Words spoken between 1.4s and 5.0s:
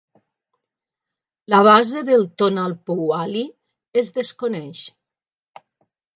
La base del "tonalpohualli" es desconeix.